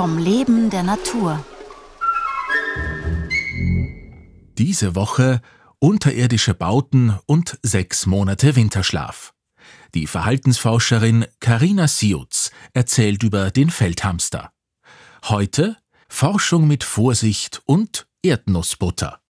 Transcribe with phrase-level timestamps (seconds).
[0.00, 1.44] vom Leben der Natur.
[4.56, 5.42] Diese Woche
[5.78, 9.34] unterirdische Bauten und sechs Monate Winterschlaf.
[9.94, 14.52] Die Verhaltensforscherin Karina Siutz erzählt über den Feldhamster.
[15.24, 15.76] Heute
[16.08, 19.20] Forschung mit Vorsicht und Erdnussbutter.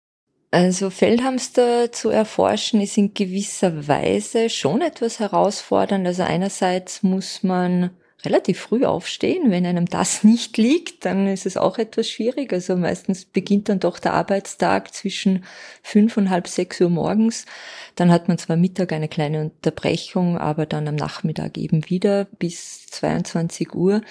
[0.52, 6.06] Also Feldhamster zu erforschen ist in gewisser Weise schon etwas herausfordernd.
[6.06, 7.90] Also einerseits muss man
[8.24, 9.50] relativ früh aufstehen.
[9.50, 12.52] Wenn einem das nicht liegt, dann ist es auch etwas schwierig.
[12.52, 15.44] Also meistens beginnt dann doch der Arbeitstag zwischen
[15.82, 17.46] fünf und halb sechs Uhr morgens.
[17.94, 22.86] Dann hat man zwar Mittag eine kleine Unterbrechung, aber dann am Nachmittag eben wieder bis
[22.86, 24.02] 22 Uhr.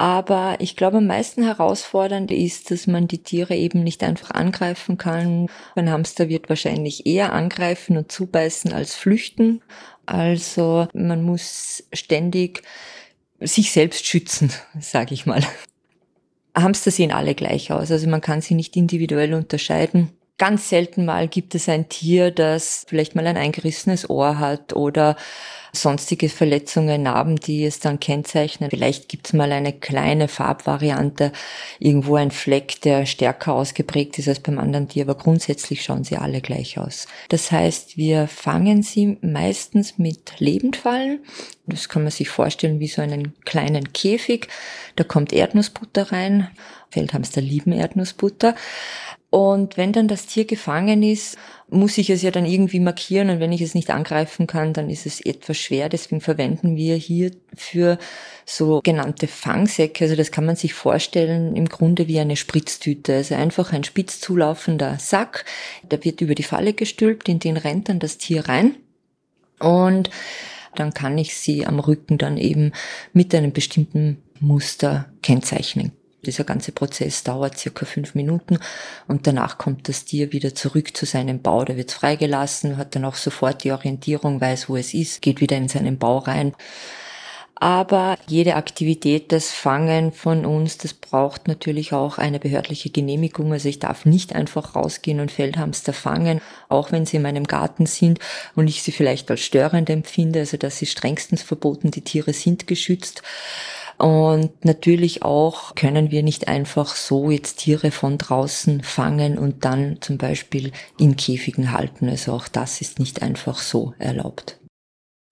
[0.00, 4.96] Aber ich glaube, am meisten herausfordernd ist, dass man die Tiere eben nicht einfach angreifen
[4.96, 5.46] kann.
[5.74, 9.60] Ein Hamster wird wahrscheinlich eher angreifen und zubeißen als flüchten.
[10.10, 12.62] Also man muss ständig
[13.38, 15.40] sich selbst schützen, sage ich mal.
[16.52, 20.10] Hamster sehen alle gleich aus, also man kann sie nicht individuell unterscheiden.
[20.40, 25.16] Ganz selten mal gibt es ein Tier, das vielleicht mal ein eingerissenes Ohr hat oder
[25.74, 28.70] sonstige Verletzungen, Narben, die es dann kennzeichnen.
[28.70, 31.32] Vielleicht gibt es mal eine kleine Farbvariante,
[31.78, 36.16] irgendwo ein Fleck, der stärker ausgeprägt ist als beim anderen Tier, aber grundsätzlich schauen sie
[36.16, 37.06] alle gleich aus.
[37.28, 41.20] Das heißt, wir fangen sie meistens mit Lebendfallen.
[41.66, 44.48] Das kann man sich vorstellen wie so einen kleinen Käfig.
[44.96, 46.48] Da kommt Erdnussbutter rein.
[46.90, 48.54] Feldhamster lieben Erdnussbutter.
[49.30, 53.30] Und wenn dann das Tier gefangen ist, muss ich es ja dann irgendwie markieren.
[53.30, 55.88] Und wenn ich es nicht angreifen kann, dann ist es etwas schwer.
[55.88, 57.98] Deswegen verwenden wir hier für
[58.44, 63.36] so genannte Fangsäcke, also das kann man sich vorstellen im Grunde wie eine Spritztüte, also
[63.36, 65.44] einfach ein spitz zulaufender Sack,
[65.88, 68.74] der wird über die Falle gestülpt, in den rennt dann das Tier rein.
[69.60, 70.10] Und
[70.74, 72.72] dann kann ich sie am Rücken dann eben
[73.12, 75.92] mit einem bestimmten Muster kennzeichnen.
[76.26, 78.58] Dieser ganze Prozess dauert circa fünf Minuten
[79.08, 81.64] und danach kommt das Tier wieder zurück zu seinem Bau.
[81.64, 85.56] Da wird freigelassen, hat dann auch sofort die Orientierung, weiß, wo es ist, geht wieder
[85.56, 86.54] in seinen Bau rein.
[87.62, 93.52] Aber jede Aktivität, das Fangen von uns, das braucht natürlich auch eine behördliche Genehmigung.
[93.52, 97.84] Also ich darf nicht einfach rausgehen und Feldhamster fangen, auch wenn sie in meinem Garten
[97.84, 98.18] sind
[98.56, 100.38] und ich sie vielleicht als störend empfinde.
[100.38, 101.90] Also das ist strengstens verboten.
[101.90, 103.22] Die Tiere sind geschützt.
[104.00, 109.98] Und natürlich auch können wir nicht einfach so jetzt Tiere von draußen fangen und dann
[110.00, 112.08] zum Beispiel in Käfigen halten.
[112.08, 114.58] Also auch das ist nicht einfach so erlaubt.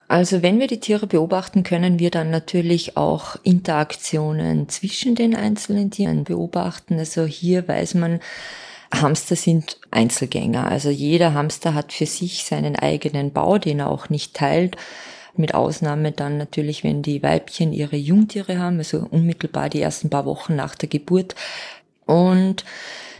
[0.07, 5.89] Also wenn wir die Tiere beobachten, können wir dann natürlich auch Interaktionen zwischen den einzelnen
[5.89, 6.99] Tieren beobachten.
[6.99, 8.19] Also hier weiß man,
[8.93, 10.67] Hamster sind Einzelgänger.
[10.67, 14.77] Also jeder Hamster hat für sich seinen eigenen Bau, den er auch nicht teilt
[15.35, 20.25] mit Ausnahme dann natürlich, wenn die Weibchen ihre Jungtiere haben, also unmittelbar die ersten paar
[20.25, 21.35] Wochen nach der Geburt.
[22.05, 22.65] Und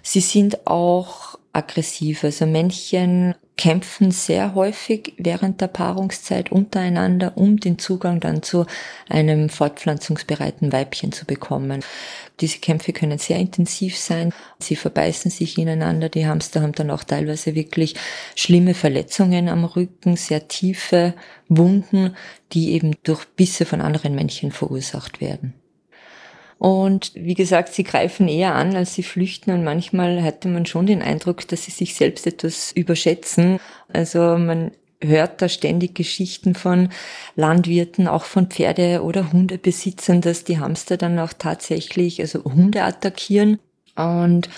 [0.03, 2.23] sie sind auch aggressiv.
[2.23, 8.65] Also Männchen kämpfen sehr häufig während der Paarungszeit untereinander, um den Zugang dann zu
[9.09, 11.83] einem fortpflanzungsbereiten Weibchen zu bekommen.
[12.39, 14.33] Diese Kämpfe können sehr intensiv sein.
[14.59, 16.07] Sie verbeißen sich ineinander.
[16.07, 17.95] Die Hamster haben dann auch teilweise wirklich
[18.35, 21.13] schlimme Verletzungen am Rücken, sehr tiefe
[21.49, 22.15] Wunden,
[22.53, 25.53] die eben durch Bisse von anderen Männchen verursacht werden.
[26.59, 29.51] Und wie gesagt, sie greifen eher an, als sie flüchten.
[29.51, 33.59] Und manchmal hatte man schon den Eindruck, dass sie sich selbst etwas überschätzen.
[33.91, 34.71] Also man
[35.01, 36.89] hört da ständig Geschichten von
[37.37, 43.59] Landwirten, auch von Pferde- oder Hundebesitzern, dass die Hamster dann auch tatsächlich, also Hunde attackieren.
[43.95, 44.49] Und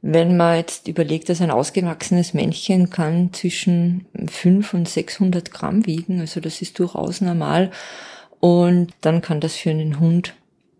[0.00, 6.20] wenn man jetzt überlegt, dass ein ausgewachsenes Männchen kann zwischen 5 und 600 Gramm wiegen,
[6.20, 7.70] also das ist durchaus normal.
[8.40, 10.34] Und dann kann das für einen Hund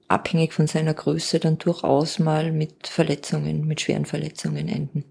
[0.09, 5.05] abhängig von seiner Größe dann durchaus mal mit Verletzungen, mit schweren Verletzungen enden.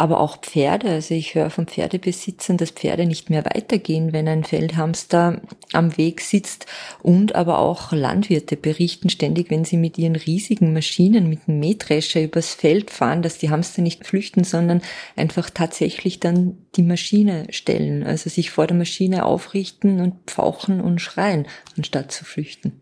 [0.00, 4.44] Aber auch Pferde, also ich höre von Pferdebesitzern, dass Pferde nicht mehr weitergehen, wenn ein
[4.44, 5.42] Feldhamster
[5.74, 6.64] am Weg sitzt.
[7.02, 12.22] Und aber auch Landwirte berichten ständig, wenn sie mit ihren riesigen Maschinen, mit dem Mähdrescher
[12.22, 14.80] übers Feld fahren, dass die Hamster nicht flüchten, sondern
[15.16, 18.02] einfach tatsächlich dann die Maschine stellen.
[18.02, 22.80] Also sich vor der Maschine aufrichten und pfauchen und schreien, anstatt zu flüchten.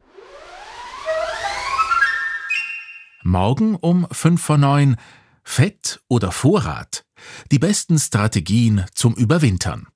[3.28, 4.96] Morgen um 5 vor 9
[5.44, 7.04] Fett oder Vorrat?
[7.52, 9.88] Die besten Strategien zum Überwintern.